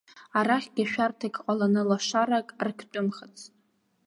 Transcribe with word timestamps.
Арахьгьы 0.37 0.83
шәарҭак 0.91 1.35
ҟаланы 1.43 1.81
лашарак 1.89 2.47
арктәымхацт. 2.61 3.51